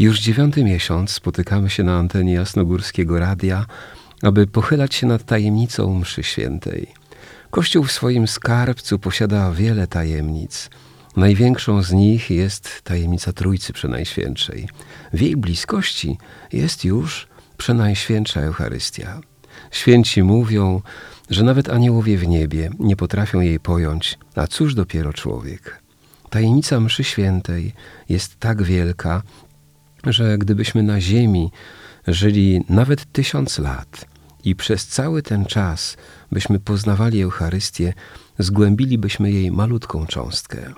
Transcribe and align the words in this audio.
Już 0.00 0.20
dziewiąty 0.20 0.64
miesiąc 0.64 1.10
spotykamy 1.10 1.70
się 1.70 1.82
na 1.82 1.98
antenie 1.98 2.32
Jasnogórskiego 2.32 3.18
Radia, 3.18 3.66
aby 4.22 4.46
pochylać 4.46 4.94
się 4.94 5.06
nad 5.06 5.24
tajemnicą 5.24 5.94
mszy 5.94 6.22
świętej. 6.22 6.86
Kościół 7.50 7.84
w 7.84 7.92
swoim 7.92 8.28
skarbcu 8.28 8.98
posiada 8.98 9.52
wiele 9.52 9.86
tajemnic. 9.86 10.70
Największą 11.16 11.82
z 11.82 11.92
nich 11.92 12.30
jest 12.30 12.82
tajemnica 12.82 13.32
Trójcy 13.32 13.72
Przenajświętszej. 13.72 14.68
W 15.12 15.20
jej 15.20 15.36
bliskości 15.36 16.18
jest 16.52 16.84
już 16.84 17.28
Przenajświętsza 17.56 18.40
Eucharystia. 18.40 19.20
Święci 19.70 20.22
mówią, 20.22 20.82
że 21.30 21.44
nawet 21.44 21.68
aniołowie 21.68 22.18
w 22.18 22.28
niebie 22.28 22.70
nie 22.78 22.96
potrafią 22.96 23.40
jej 23.40 23.60
pojąć, 23.60 24.18
a 24.34 24.46
cóż 24.46 24.74
dopiero 24.74 25.12
człowiek. 25.12 25.80
Tajemnica 26.30 26.80
mszy 26.80 27.04
świętej 27.04 27.72
jest 28.08 28.38
tak 28.38 28.62
wielka, 28.62 29.22
że 30.06 30.38
gdybyśmy 30.38 30.82
na 30.82 31.00
ziemi 31.00 31.50
żyli 32.06 32.64
nawet 32.68 33.12
tysiąc 33.12 33.58
lat 33.58 34.06
i 34.44 34.54
przez 34.54 34.86
cały 34.86 35.22
ten 35.22 35.44
czas 35.44 35.96
byśmy 36.32 36.60
poznawali 36.60 37.22
Eucharystię, 37.22 37.92
zgłębilibyśmy 38.38 39.32
jej 39.32 39.50
malutką 39.50 40.06
cząstkę. 40.06 40.72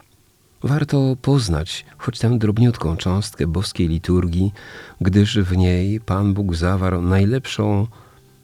Warto 0.62 1.16
poznać 1.22 1.84
choć 1.98 2.18
tę 2.18 2.38
drobniutką 2.38 2.96
cząstkę 2.96 3.46
boskiej 3.46 3.88
liturgii, 3.88 4.52
gdyż 5.00 5.38
w 5.38 5.56
niej 5.56 6.00
Pan 6.00 6.34
Bóg 6.34 6.54
zawarł 6.54 7.02
najlepszą 7.02 7.86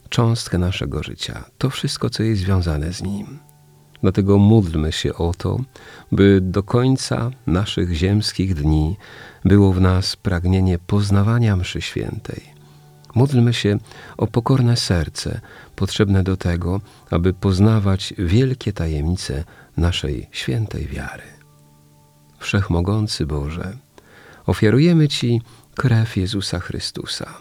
cząstkę 0.09 0.59
naszego 0.59 1.03
życia, 1.03 1.45
to 1.59 1.71
wszystko, 1.71 2.11
co 2.11 2.23
jest 2.23 2.43
związane 2.43 2.93
z 2.93 3.03
Nim. 3.03 3.48
Dlatego 4.03 4.39
módlmy 4.39 4.93
się 4.93 5.15
o 5.15 5.35
to, 5.35 5.61
by 6.13 6.41
do 6.43 6.63
końca 6.63 7.31
naszych 7.47 7.93
ziemskich 7.95 8.55
dni 8.55 8.97
było 9.45 9.73
w 9.73 9.81
nas 9.81 10.17
pragnienie 10.17 10.79
poznawania 10.79 11.57
mszy 11.57 11.83
świętej. 11.83 12.43
Módlmy 13.15 13.55
się 13.55 13.79
o 14.17 14.27
pokorne 14.27 14.77
serce, 14.77 15.41
potrzebne 15.77 16.23
do 16.23 16.37
tego, 16.37 16.81
aby 17.11 17.33
poznawać 17.33 18.15
wielkie 18.19 18.73
tajemnice 18.73 19.45
naszej 19.77 20.29
świętej 20.33 20.87
wiary. 20.87 21.23
Wszechmogący 22.39 23.27
Boże, 23.27 23.77
ofiarujemy 24.47 25.09
Ci 25.09 25.43
krew 25.75 26.17
Jezusa 26.17 26.59
Chrystusa, 26.59 27.39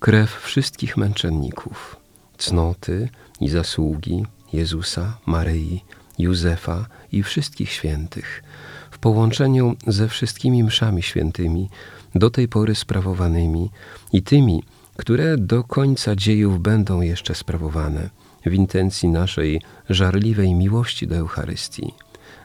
krew 0.00 0.40
wszystkich 0.40 0.96
męczenników, 0.96 1.96
cnoty 2.38 3.08
i 3.40 3.48
zasługi 3.48 4.24
Jezusa, 4.52 5.18
Maryi, 5.26 5.84
Józefa 6.18 6.86
i 7.12 7.22
wszystkich 7.22 7.70
świętych, 7.70 8.42
w 8.90 8.98
połączeniu 8.98 9.76
ze 9.86 10.08
wszystkimi 10.08 10.64
mszami 10.64 11.02
świętymi, 11.02 11.68
do 12.14 12.30
tej 12.30 12.48
pory 12.48 12.74
sprawowanymi 12.74 13.70
i 14.12 14.22
tymi, 14.22 14.62
które 14.96 15.36
do 15.36 15.64
końca 15.64 16.16
dziejów 16.16 16.60
będą 16.60 17.00
jeszcze 17.00 17.34
sprawowane, 17.34 18.10
w 18.46 18.52
intencji 18.52 19.08
naszej 19.08 19.60
żarliwej 19.90 20.54
miłości 20.54 21.06
do 21.06 21.16
Eucharystii, 21.16 21.94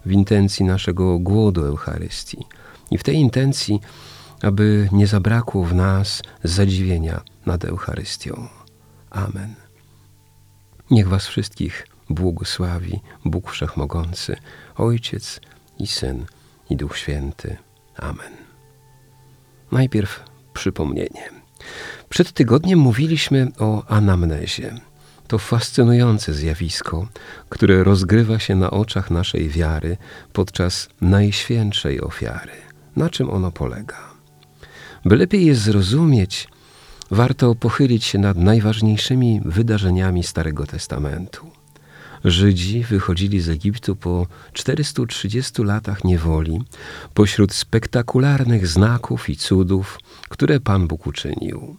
w 0.05 0.11
intencji 0.11 0.65
naszego 0.65 1.19
głodu 1.19 1.65
Eucharystii 1.65 2.45
i 2.91 2.97
w 2.97 3.03
tej 3.03 3.15
intencji, 3.15 3.79
aby 4.41 4.89
nie 4.91 5.07
zabrakło 5.07 5.63
w 5.65 5.75
nas 5.75 6.21
zadziwienia 6.43 7.21
nad 7.45 7.65
Eucharystią. 7.65 8.47
Amen. 9.09 9.55
Niech 10.91 11.07
Was 11.07 11.27
wszystkich 11.27 11.87
błogosławi 12.09 12.99
Bóg 13.25 13.51
Wszechmogący, 13.51 14.35
Ojciec 14.75 15.41
i 15.79 15.87
Syn 15.87 16.25
i 16.69 16.75
Duch 16.75 16.97
Święty. 16.97 17.57
Amen. 17.97 18.33
Najpierw 19.71 20.23
przypomnienie. 20.53 21.29
Przed 22.09 22.31
tygodniem 22.31 22.79
mówiliśmy 22.79 23.51
o 23.59 23.85
anamnezie. 23.87 24.73
To 25.27 25.37
fascynujące 25.37 26.33
zjawisko, 26.33 27.07
które 27.49 27.83
rozgrywa 27.83 28.39
się 28.39 28.55
na 28.55 28.71
oczach 28.71 29.11
naszej 29.11 29.49
wiary 29.49 29.97
podczas 30.33 30.89
najświętszej 31.01 32.01
ofiary. 32.01 32.51
Na 32.95 33.09
czym 33.09 33.29
ono 33.29 33.51
polega? 33.51 33.97
By 35.05 35.15
lepiej 35.15 35.45
je 35.45 35.55
zrozumieć, 35.55 36.47
warto 37.11 37.55
pochylić 37.55 38.05
się 38.05 38.19
nad 38.19 38.37
najważniejszymi 38.37 39.41
wydarzeniami 39.45 40.23
Starego 40.23 40.65
Testamentu. 40.65 41.56
Żydzi 42.25 42.83
wychodzili 42.83 43.39
z 43.39 43.49
Egiptu 43.49 43.95
po 43.95 44.27
430 44.53 45.63
latach 45.63 46.03
niewoli, 46.03 46.61
pośród 47.13 47.53
spektakularnych 47.53 48.67
znaków 48.67 49.29
i 49.29 49.35
cudów, 49.35 49.99
które 50.29 50.59
Pan 50.59 50.87
Bóg 50.87 51.07
uczynił. 51.07 51.77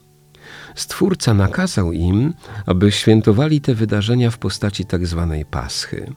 Stwórca 0.75 1.35
nakazał 1.35 1.93
im, 1.93 2.35
aby 2.67 2.93
świętowali 2.93 3.61
te 3.61 3.75
wydarzenia 3.75 4.31
w 4.31 4.39
postaci 4.39 4.87
tzw. 4.87 5.29
Tak 5.39 5.47
Paschy. 5.51 6.13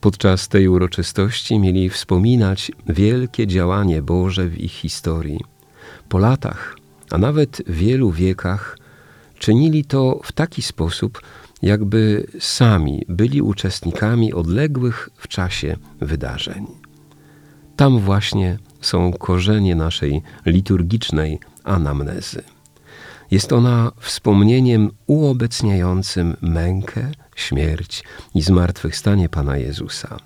Podczas 0.00 0.48
tej 0.48 0.68
uroczystości 0.68 1.58
mieli 1.58 1.90
wspominać 1.90 2.72
wielkie 2.86 3.46
działanie 3.46 4.02
Boże 4.02 4.48
w 4.48 4.58
ich 4.58 4.72
historii. 4.72 5.40
Po 6.08 6.18
latach, 6.18 6.76
a 7.10 7.18
nawet 7.18 7.62
wielu 7.66 8.10
wiekach, 8.10 8.78
czynili 9.38 9.84
to 9.84 10.20
w 10.24 10.32
taki 10.32 10.62
sposób, 10.62 11.20
jakby 11.62 12.26
sami 12.40 13.04
byli 13.08 13.42
uczestnikami 13.42 14.32
odległych 14.32 15.10
w 15.16 15.28
czasie 15.28 15.76
wydarzeń. 16.00 16.66
Tam 17.76 17.98
właśnie 17.98 18.58
są 18.80 19.12
korzenie 19.12 19.74
naszej 19.74 20.22
liturgicznej 20.46 21.38
anamnezy. 21.64 22.42
Jest 23.30 23.52
ona 23.52 23.92
wspomnieniem 24.00 24.90
uobecniającym 25.06 26.36
mękę, 26.40 27.10
śmierć 27.36 28.04
i 28.34 28.42
zmartwychwstanie 28.42 29.28
Pana 29.28 29.56
Jezusa. 29.56 30.16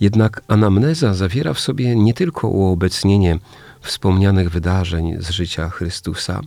Jednak 0.00 0.42
anamneza 0.48 1.14
zawiera 1.14 1.54
w 1.54 1.60
sobie 1.60 1.96
nie 1.96 2.14
tylko 2.14 2.48
uobecnienie 2.48 3.38
wspomnianych 3.80 4.50
wydarzeń 4.50 5.16
z 5.18 5.30
życia 5.30 5.68
Chrystusa, 5.68 6.40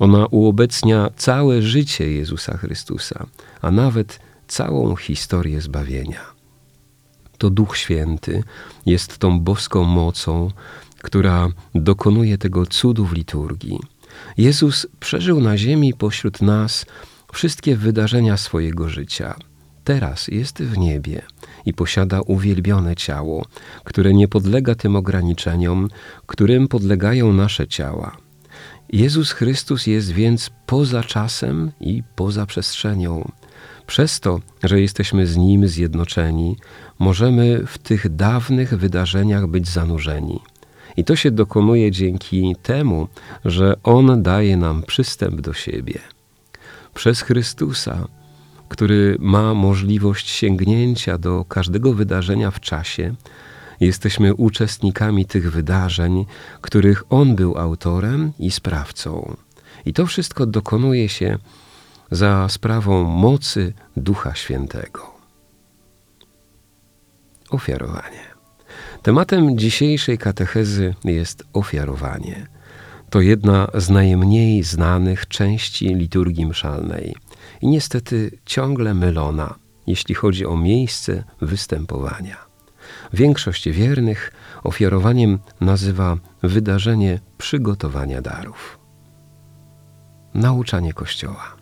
ona 0.00 0.26
uobecnia 0.26 1.10
całe 1.16 1.62
życie 1.62 2.12
Jezusa 2.12 2.56
Chrystusa, 2.56 3.26
a 3.62 3.70
nawet 3.70 4.20
całą 4.48 4.96
historię 4.96 5.60
zbawienia. 5.60 6.20
To 7.38 7.50
Duch 7.50 7.76
Święty 7.76 8.42
jest 8.86 9.18
tą 9.18 9.40
boską 9.40 9.84
mocą, 9.84 10.50
która 11.02 11.48
dokonuje 11.74 12.38
tego 12.38 12.66
cudu 12.66 13.04
w 13.06 13.12
liturgii. 13.12 13.78
Jezus 14.38 14.86
przeżył 15.00 15.40
na 15.40 15.56
ziemi 15.56 15.94
pośród 15.94 16.42
nas 16.42 16.86
wszystkie 17.32 17.76
wydarzenia 17.76 18.36
swojego 18.36 18.88
życia. 18.88 19.34
Teraz 19.84 20.28
jest 20.28 20.62
w 20.62 20.78
niebie 20.78 21.22
i 21.66 21.74
posiada 21.74 22.20
uwielbione 22.20 22.96
ciało, 22.96 23.46
które 23.84 24.14
nie 24.14 24.28
podlega 24.28 24.74
tym 24.74 24.96
ograniczeniom, 24.96 25.88
którym 26.26 26.68
podlegają 26.68 27.32
nasze 27.32 27.68
ciała. 27.68 28.29
Jezus 28.92 29.32
Chrystus 29.32 29.86
jest 29.86 30.10
więc 30.10 30.50
poza 30.66 31.02
czasem 31.02 31.72
i 31.80 32.02
poza 32.16 32.46
przestrzenią. 32.46 33.32
Przez 33.86 34.20
to, 34.20 34.40
że 34.62 34.80
jesteśmy 34.80 35.26
z 35.26 35.36
Nim 35.36 35.68
zjednoczeni, 35.68 36.56
możemy 36.98 37.66
w 37.66 37.78
tych 37.78 38.16
dawnych 38.16 38.74
wydarzeniach 38.74 39.46
być 39.46 39.68
zanurzeni. 39.68 40.40
I 40.96 41.04
to 41.04 41.16
się 41.16 41.30
dokonuje 41.30 41.90
dzięki 41.90 42.56
temu, 42.62 43.08
że 43.44 43.76
On 43.82 44.22
daje 44.22 44.56
nam 44.56 44.82
przystęp 44.82 45.40
do 45.40 45.52
siebie. 45.52 45.98
Przez 46.94 47.20
Chrystusa, 47.20 48.08
który 48.68 49.16
ma 49.20 49.54
możliwość 49.54 50.30
sięgnięcia 50.30 51.18
do 51.18 51.44
każdego 51.44 51.92
wydarzenia 51.94 52.50
w 52.50 52.60
czasie, 52.60 53.14
Jesteśmy 53.80 54.34
uczestnikami 54.34 55.26
tych 55.26 55.52
wydarzeń, 55.52 56.26
których 56.60 57.04
On 57.10 57.36
był 57.36 57.58
autorem 57.58 58.32
i 58.38 58.50
sprawcą. 58.50 59.36
I 59.86 59.92
to 59.92 60.06
wszystko 60.06 60.46
dokonuje 60.46 61.08
się 61.08 61.38
za 62.10 62.48
sprawą 62.48 63.04
mocy 63.04 63.72
Ducha 63.96 64.34
Świętego. 64.34 65.14
Ofiarowanie. 67.50 68.30
Tematem 69.02 69.58
dzisiejszej 69.58 70.18
katechezy 70.18 70.94
jest 71.04 71.44
ofiarowanie. 71.52 72.46
To 73.10 73.20
jedna 73.20 73.68
z 73.74 73.90
najmniej 73.90 74.62
znanych 74.62 75.28
części 75.28 75.94
liturgii 75.94 76.46
mszalnej 76.46 77.14
i 77.60 77.68
niestety 77.68 78.38
ciągle 78.46 78.94
mylona, 78.94 79.54
jeśli 79.86 80.14
chodzi 80.14 80.46
o 80.46 80.56
miejsce 80.56 81.24
występowania. 81.40 82.49
Większość 83.12 83.68
wiernych 83.68 84.32
ofiarowaniem 84.62 85.38
nazywa 85.60 86.16
wydarzenie 86.42 87.20
przygotowania 87.38 88.22
darów. 88.22 88.78
Nauczanie 90.34 90.92
Kościoła. 90.92 91.56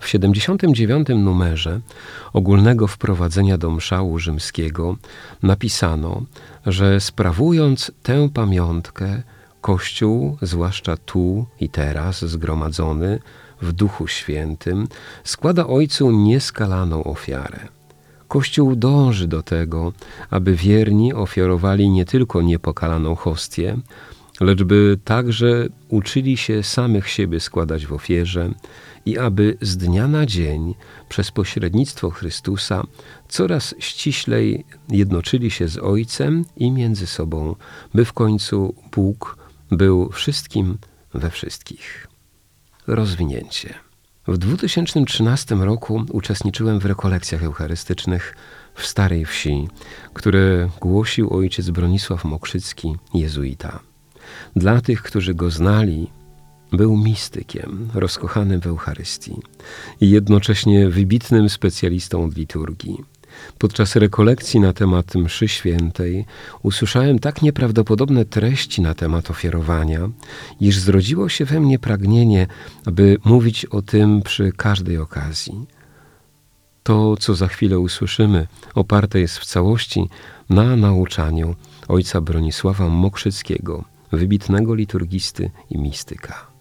W 0.00 0.08
79 0.08 1.08
numerze 1.08 1.80
ogólnego 2.32 2.86
wprowadzenia 2.86 3.58
do 3.58 3.70
mszału 3.70 4.18
rzymskiego 4.18 4.96
napisano, 5.42 6.22
że 6.66 7.00
sprawując 7.00 7.92
tę 8.02 8.28
pamiątkę, 8.34 9.22
Kościół, 9.60 10.38
zwłaszcza 10.42 10.96
tu 10.96 11.46
i 11.60 11.68
teraz 11.68 12.24
zgromadzony 12.24 13.18
w 13.62 13.72
Duchu 13.72 14.06
Świętym, 14.06 14.88
składa 15.24 15.66
Ojcu 15.66 16.10
nieskalaną 16.10 17.04
ofiarę. 17.04 17.68
Kościół 18.32 18.76
dąży 18.76 19.28
do 19.28 19.42
tego, 19.42 19.92
aby 20.30 20.54
wierni 20.54 21.14
ofiarowali 21.14 21.90
nie 21.90 22.04
tylko 22.04 22.42
niepokalaną 22.42 23.14
hostię, 23.14 23.76
lecz 24.40 24.62
by 24.62 24.98
także 25.04 25.68
uczyli 25.88 26.36
się 26.36 26.62
samych 26.62 27.08
siebie 27.08 27.40
składać 27.40 27.86
w 27.86 27.92
ofierze 27.92 28.50
i 29.06 29.18
aby 29.18 29.56
z 29.60 29.76
dnia 29.76 30.08
na 30.08 30.26
dzień 30.26 30.74
przez 31.08 31.30
pośrednictwo 31.30 32.10
Chrystusa 32.10 32.86
coraz 33.28 33.74
ściślej 33.78 34.64
jednoczyli 34.88 35.50
się 35.50 35.68
z 35.68 35.78
Ojcem 35.78 36.44
i 36.56 36.70
między 36.70 37.06
sobą, 37.06 37.56
by 37.94 38.04
w 38.04 38.12
końcu 38.12 38.74
Bóg 38.92 39.36
był 39.70 40.10
wszystkim 40.10 40.78
we 41.14 41.30
wszystkich. 41.30 42.08
Rozwinięcie. 42.86 43.91
W 44.26 44.38
2013 44.38 45.54
roku 45.54 46.04
uczestniczyłem 46.12 46.80
w 46.80 46.84
rekolekcjach 46.84 47.42
eucharystycznych 47.42 48.36
w 48.74 48.86
Starej 48.86 49.24
Wsi, 49.24 49.68
które 50.14 50.68
głosił 50.80 51.34
ojciec 51.34 51.70
Bronisław 51.70 52.24
Mokrzycki, 52.24 52.96
jezuita. 53.14 53.80
Dla 54.56 54.80
tych, 54.80 55.02
którzy 55.02 55.34
go 55.34 55.50
znali, 55.50 56.10
był 56.72 56.96
mistykiem, 56.96 57.88
rozkochanym 57.94 58.60
w 58.60 58.66
Eucharystii 58.66 59.36
i 60.00 60.10
jednocześnie 60.10 60.88
wybitnym 60.88 61.48
specjalistą 61.48 62.24
od 62.24 62.36
liturgii. 62.36 63.04
Podczas 63.58 63.96
rekolekcji 63.96 64.60
na 64.60 64.72
temat 64.72 65.14
mszy 65.14 65.48
świętej 65.48 66.24
usłyszałem 66.62 67.18
tak 67.18 67.42
nieprawdopodobne 67.42 68.24
treści 68.24 68.82
na 68.82 68.94
temat 68.94 69.30
ofiarowania, 69.30 70.10
iż 70.60 70.78
zrodziło 70.78 71.28
się 71.28 71.44
we 71.44 71.60
mnie 71.60 71.78
pragnienie, 71.78 72.46
aby 72.86 73.18
mówić 73.24 73.64
o 73.64 73.82
tym 73.82 74.22
przy 74.22 74.52
każdej 74.52 74.98
okazji. 74.98 75.66
To, 76.82 77.16
co 77.16 77.34
za 77.34 77.48
chwilę 77.48 77.78
usłyszymy, 77.78 78.46
oparte 78.74 79.20
jest 79.20 79.38
w 79.38 79.46
całości 79.46 80.08
na 80.50 80.76
nauczaniu 80.76 81.54
ojca 81.88 82.20
Bronisława 82.20 82.88
Mokrzyckiego, 82.88 83.84
wybitnego 84.12 84.74
liturgisty 84.74 85.50
i 85.70 85.78
mistyka. 85.78 86.51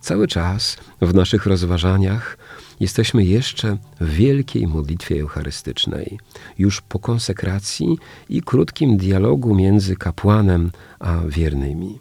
Cały 0.00 0.28
czas 0.28 0.76
w 1.00 1.14
naszych 1.14 1.46
rozważaniach 1.46 2.38
jesteśmy 2.80 3.24
jeszcze 3.24 3.76
w 4.00 4.10
wielkiej 4.10 4.66
modlitwie 4.66 5.20
eucharystycznej, 5.20 6.18
już 6.58 6.80
po 6.80 6.98
konsekracji 6.98 7.98
i 8.28 8.42
krótkim 8.42 8.96
dialogu 8.96 9.54
między 9.54 9.96
kapłanem 9.96 10.70
a 10.98 11.20
wiernymi. 11.28 11.98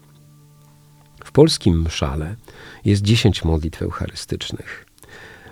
W 1.26 1.32
polskim 1.32 1.82
mszale 1.82 2.36
jest 2.86 3.02
dziesięć 3.02 3.44
modlitw 3.44 3.82
eucharystycznych. 3.82 4.86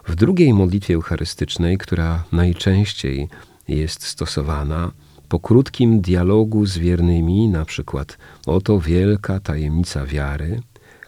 W 0.08 0.16
drugiej 0.16 0.54
modlitwie 0.54 0.94
eucharystycznej, 0.96 1.78
która 1.78 2.24
najczęściej 2.32 3.30
jest 3.68 4.04
stosowana, 4.04 4.92
po 5.30 5.40
krótkim 5.40 6.02
dialogu 6.02 6.66
z 6.66 6.78
wiernymi, 6.78 7.48
na 7.48 7.66
przykład 7.66 8.18
oto 8.46 8.80
wielka 8.80 9.40
tajemnica 9.40 10.06
wiary, 10.06 10.62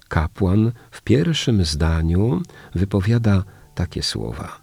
kapłan 0.10 0.72
w 0.92 1.02
pierwszym 1.02 1.66
zdaniu 1.66 2.42
wypowiada 2.76 3.44
takie 3.76 4.04
słowa: 4.04 4.60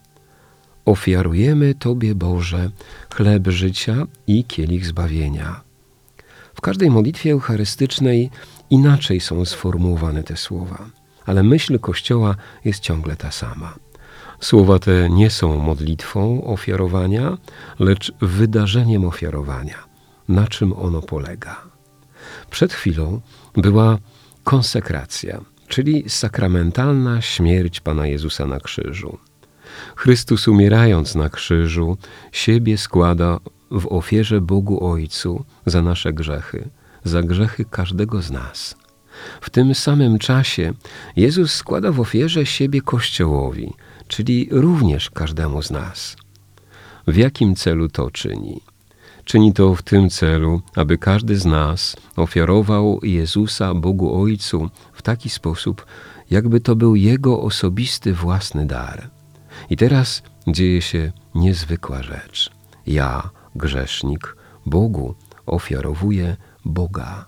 Ofiarujemy 0.85 1.75
Tobie, 1.75 2.15
Boże, 2.15 2.71
chleb 3.15 3.49
życia 3.49 4.07
i 4.27 4.45
kielich 4.45 4.87
zbawienia. 4.87 5.61
W 6.55 6.61
każdej 6.61 6.91
modlitwie 6.91 7.33
eucharystycznej 7.33 8.31
inaczej 8.71 9.21
są 9.21 9.45
sformułowane 9.45 10.23
te 10.23 10.37
słowa, 10.37 10.91
ale 11.27 11.43
myśl 11.43 11.79
Kościoła 11.79 12.37
jest 12.65 12.81
ciągle 12.81 13.17
ta 13.17 13.31
sama. 13.31 13.75
Słowa 14.41 14.79
te 14.79 15.11
nie 15.11 15.31
są 15.31 15.57
modlitwą 15.57 16.45
ofiarowania, 16.45 17.39
lecz 17.79 18.13
wydarzeniem 18.21 19.05
ofiarowania. 19.05 19.85
Na 20.29 20.47
czym 20.47 20.73
ono 20.73 21.03
polega? 21.03 21.63
Przed 22.51 22.73
chwilą 22.73 23.21
była 23.55 23.99
konsekracja, 24.47 25.41
czyli 25.69 26.05
sakramentalna 26.11 27.21
śmierć 27.21 27.81
Pana 27.81 28.07
Jezusa 28.07 28.47
na 28.47 28.61
krzyżu. 28.61 29.19
Chrystus 29.97 30.49
umierając 30.49 31.15
na 31.15 31.29
krzyżu, 31.29 31.97
siebie 32.33 32.79
składa 32.79 33.39
w 33.71 33.87
ofierze 33.87 34.41
Bogu 34.41 34.87
Ojcu 34.87 35.45
za 35.67 35.83
nasze 35.83 36.13
grzechy, 36.13 36.69
za 37.05 37.23
grzechy 37.23 37.65
każdego 37.65 38.23
z 38.23 38.31
nas. 38.31 38.77
W 39.41 39.51
tym 39.51 39.75
samym 39.75 40.19
czasie 40.19 40.73
Jezus 41.17 41.53
składa 41.53 41.93
w 41.93 42.01
ofierze 42.01 42.47
siebie 42.47 42.81
Kościołowi, 42.81 43.73
czyli 44.09 44.49
również 44.51 45.11
każdemu 45.11 45.63
z 45.63 45.71
nas. 45.71 46.17
W 47.07 47.17
jakim 47.17 47.55
celu 47.55 47.89
to 47.89 48.11
czyni? 48.11 48.61
Czyni 49.27 49.53
to 49.53 49.75
w 49.75 49.83
tym 49.83 50.11
celu, 50.11 50.61
aby 50.77 50.99
każdy 50.99 51.37
z 51.37 51.47
nas 51.47 51.97
ofiarował 52.17 53.01
Jezusa 53.03 53.75
Bogu 53.75 54.23
Ojcu 54.23 54.71
w 54.93 55.03
taki 55.03 55.31
sposób, 55.31 55.87
jakby 56.31 56.61
to 56.61 56.77
był 56.77 56.97
Jego 56.97 57.41
osobisty 57.43 58.13
własny 58.15 58.67
dar. 58.67 59.11
I 59.71 59.77
teraz 59.77 60.23
dzieje 60.49 60.83
się 60.83 61.13
niezwykła 61.35 62.03
rzecz. 62.03 62.51
Ja, 62.87 63.31
grzesznik, 63.55 64.37
Bogu 64.67 65.15
ofiarowuję 65.47 66.37
Boga. 66.65 67.27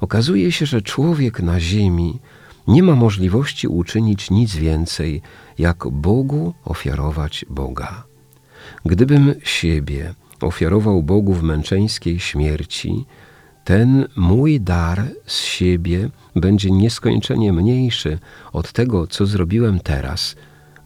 Okazuje 0.00 0.52
się, 0.52 0.66
że 0.66 0.82
człowiek 0.82 1.40
na 1.40 1.60
ziemi 1.60 2.20
nie 2.68 2.82
ma 2.82 2.94
możliwości 2.94 3.68
uczynić 3.68 4.30
nic 4.30 4.56
więcej, 4.56 5.22
jak 5.58 5.88
Bogu 5.88 6.54
ofiarować 6.64 7.44
Boga. 7.50 8.04
Gdybym 8.84 9.34
siebie 9.44 10.14
ofiarował 10.40 11.02
Bogu 11.02 11.32
w 11.32 11.42
męczeńskiej 11.42 12.20
śmierci, 12.20 13.04
ten 13.64 14.08
mój 14.16 14.60
dar 14.60 15.02
z 15.26 15.40
siebie 15.40 16.10
będzie 16.36 16.70
nieskończenie 16.70 17.52
mniejszy 17.52 18.18
od 18.52 18.72
tego, 18.72 19.06
co 19.06 19.26
zrobiłem 19.26 19.80
teraz, 19.80 20.36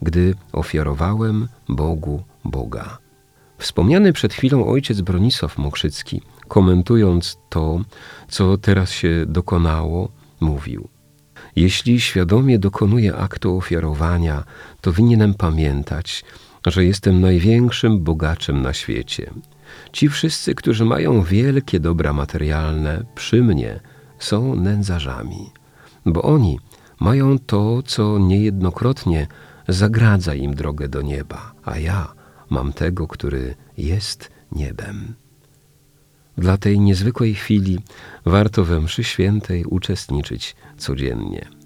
gdy 0.03 0.35
ofiarowałem 0.53 1.49
Bogu 1.69 2.23
Boga. 2.45 2.99
Wspomniany 3.59 4.13
przed 4.13 4.35
chwilą 4.35 4.67
ojciec 4.67 5.01
Bronisław 5.01 5.59
Mokrzycki, 5.59 6.23
komentując 6.49 7.39
to, 7.49 7.81
co 8.29 8.59
teraz 8.59 8.91
się 8.91 9.25
dokonało, 9.27 10.09
mówił: 10.41 10.89
Jeśli 11.57 12.01
świadomie 12.01 12.59
dokonuję 12.59 13.17
aktu 13.17 13.57
ofiarowania, 13.57 14.45
to 14.81 14.93
winienem 14.93 15.35
pamiętać, 15.35 16.25
że 16.67 16.85
jestem 16.85 17.21
największym 17.21 18.01
bogaczem 18.05 18.63
na 18.63 18.73
świecie. 18.73 19.31
Ci 19.93 20.09
wszyscy, 20.09 20.55
którzy 20.55 20.85
mają 20.85 21.23
wielkie 21.23 21.81
dobra 21.81 22.13
materialne, 22.13 23.05
przy 23.15 23.43
mnie 23.43 23.81
są 24.19 24.55
nędzarzami, 24.55 25.51
bo 26.07 26.23
oni 26.23 26.59
mają 27.01 27.39
to, 27.39 27.83
co 27.83 28.19
niejednokrotnie 28.19 29.27
zagradza 29.69 30.35
im 30.35 30.55
drogę 30.55 30.89
do 30.89 31.03
nieba, 31.03 31.53
a 31.65 31.79
ja 31.79 32.13
mam 32.51 32.73
tego, 32.73 33.07
który 33.07 33.55
jest 33.79 34.31
niebem. 34.53 35.15
Dla 36.39 36.57
tej 36.57 36.81
niezwykłej 36.81 37.35
chwili 37.35 37.79
warto 38.25 38.65
we 38.65 38.81
mszy 38.81 39.05
świętej 39.05 39.65
uczestniczyć 39.65 40.57
codziennie. 40.77 41.60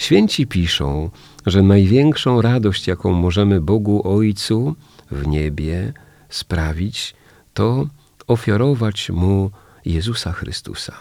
Święci 0.00 0.46
piszą, 0.46 1.10
że 1.46 1.62
największą 1.62 2.42
radość, 2.42 2.86
jaką 2.86 3.12
możemy 3.12 3.60
Bogu 3.60 4.08
Ojcu 4.08 4.74
w 5.10 5.26
niebie 5.26 5.92
sprawić, 6.28 7.14
to 7.54 7.86
ofiarować 8.26 9.10
Mu 9.10 9.50
Jezusa 9.84 10.32
Chrystusa. 10.32 10.92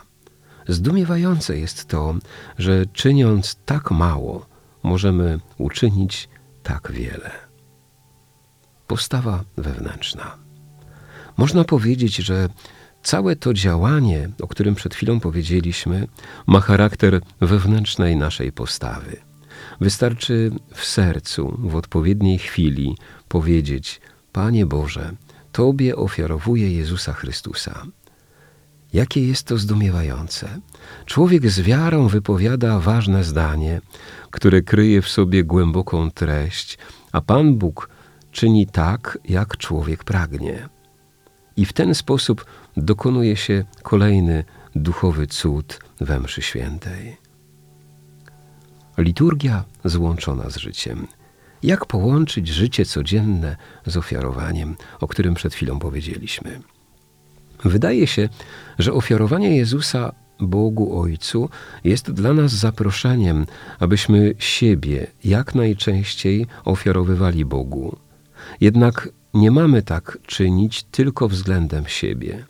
Zdumiewające 0.67 1.57
jest 1.57 1.85
to, 1.85 2.15
że 2.57 2.85
czyniąc 2.85 3.59
tak 3.65 3.91
mało, 3.91 4.45
możemy 4.83 5.39
uczynić 5.57 6.29
tak 6.63 6.91
wiele. 6.91 7.31
Postawa 8.87 9.43
wewnętrzna. 9.57 10.35
Można 11.37 11.63
powiedzieć, 11.63 12.15
że 12.15 12.49
całe 13.03 13.35
to 13.35 13.53
działanie, 13.53 14.29
o 14.41 14.47
którym 14.47 14.75
przed 14.75 14.95
chwilą 14.95 15.19
powiedzieliśmy, 15.19 16.07
ma 16.47 16.59
charakter 16.59 17.21
wewnętrznej 17.41 18.15
naszej 18.15 18.51
postawy. 18.51 19.17
Wystarczy 19.81 20.51
w 20.73 20.85
sercu, 20.85 21.57
w 21.59 21.75
odpowiedniej 21.75 22.37
chwili 22.37 22.97
powiedzieć: 23.27 24.01
Panie 24.31 24.65
Boże, 24.65 25.11
Tobie 25.51 25.95
ofiarowuję 25.95 26.73
Jezusa 26.73 27.13
Chrystusa. 27.13 27.85
Jakie 28.93 29.27
jest 29.27 29.43
to 29.43 29.57
zdumiewające. 29.57 30.59
Człowiek 31.05 31.49
z 31.49 31.59
wiarą 31.59 32.07
wypowiada 32.07 32.79
ważne 32.79 33.23
zdanie, 33.23 33.81
które 34.31 34.61
kryje 34.61 35.01
w 35.01 35.09
sobie 35.09 35.43
głęboką 35.43 36.11
treść, 36.11 36.77
a 37.11 37.21
Pan 37.21 37.55
Bóg 37.55 37.89
czyni 38.31 38.67
tak, 38.67 39.17
jak 39.25 39.57
człowiek 39.57 40.03
pragnie. 40.03 40.69
I 41.59 41.65
w 41.65 41.73
ten 41.73 41.95
sposób 41.95 42.45
dokonuje 42.77 43.35
się 43.35 43.63
kolejny 43.83 44.43
duchowy 44.75 45.27
cud 45.27 45.79
we 46.01 46.19
mszy 46.19 46.41
świętej. 46.41 47.17
Liturgia 48.97 49.63
złączona 49.85 50.49
z 50.49 50.57
życiem. 50.57 51.07
Jak 51.63 51.85
połączyć 51.85 52.47
życie 52.47 52.85
codzienne 52.85 53.55
z 53.85 53.97
ofiarowaniem, 53.97 54.75
o 54.99 55.07
którym 55.07 55.33
przed 55.33 55.53
chwilą 55.53 55.79
powiedzieliśmy? 55.79 56.61
Wydaje 57.65 58.07
się, 58.07 58.29
że 58.79 58.93
ofiarowanie 58.93 59.57
Jezusa 59.57 60.11
Bogu 60.39 60.99
Ojcu 61.01 61.49
jest 61.83 62.11
dla 62.11 62.33
nas 62.33 62.51
zaproszeniem, 62.51 63.45
abyśmy 63.79 64.33
siebie 64.37 65.07
jak 65.23 65.55
najczęściej 65.55 66.47
ofiarowywali 66.65 67.45
Bogu. 67.45 67.97
Jednak 68.61 69.09
nie 69.33 69.51
mamy 69.51 69.81
tak 69.81 70.17
czynić 70.25 70.83
tylko 70.83 71.27
względem 71.27 71.87
siebie. 71.87 72.45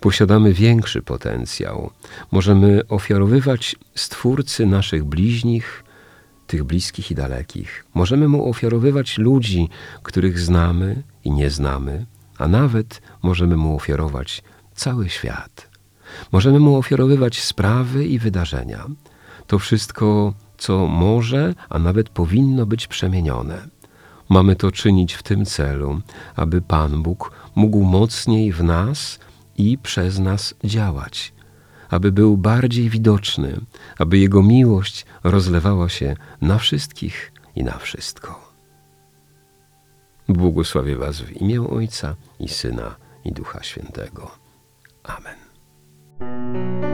Posiadamy 0.00 0.52
większy 0.52 1.02
potencjał. 1.02 1.90
Możemy 2.32 2.88
ofiarowywać 2.88 3.76
Stwórcy 3.94 4.66
naszych 4.66 5.04
bliźnich, 5.04 5.84
tych 6.46 6.64
bliskich 6.64 7.10
i 7.10 7.14
dalekich. 7.14 7.84
Możemy 7.94 8.28
Mu 8.28 8.48
ofiarowywać 8.48 9.18
ludzi, 9.18 9.68
których 10.02 10.40
znamy 10.40 11.02
i 11.24 11.30
nie 11.30 11.50
znamy, 11.50 12.06
a 12.38 12.48
nawet 12.48 13.02
możemy 13.22 13.56
Mu 13.56 13.76
ofiarować 13.76 14.42
cały 14.74 15.08
świat. 15.08 15.68
Możemy 16.32 16.60
Mu 16.60 16.76
ofiarowywać 16.76 17.42
sprawy 17.42 18.06
i 18.06 18.18
wydarzenia. 18.18 18.86
To 19.46 19.58
wszystko, 19.58 20.34
co 20.58 20.86
może, 20.86 21.54
a 21.68 21.78
nawet 21.78 22.08
powinno 22.08 22.66
być 22.66 22.86
przemienione. 22.86 23.73
Mamy 24.28 24.56
to 24.56 24.72
czynić 24.72 25.14
w 25.14 25.22
tym 25.22 25.44
celu, 25.44 26.00
aby 26.36 26.62
Pan 26.62 27.02
Bóg 27.02 27.30
mógł 27.54 27.82
mocniej 27.82 28.52
w 28.52 28.62
nas 28.62 29.18
i 29.56 29.78
przez 29.78 30.18
nas 30.18 30.54
działać, 30.64 31.32
aby 31.90 32.12
był 32.12 32.36
bardziej 32.36 32.90
widoczny, 32.90 33.60
aby 33.98 34.18
Jego 34.18 34.42
miłość 34.42 35.06
rozlewała 35.24 35.88
się 35.88 36.16
na 36.40 36.58
wszystkich 36.58 37.32
i 37.56 37.64
na 37.64 37.78
wszystko. 37.78 38.54
Błogosławię 40.28 40.96
Was 40.96 41.20
w 41.20 41.32
imię 41.32 41.68
Ojca 41.68 42.16
i 42.40 42.48
Syna 42.48 42.96
i 43.24 43.32
Ducha 43.32 43.62
Świętego. 43.62 44.30
Amen. 45.04 46.93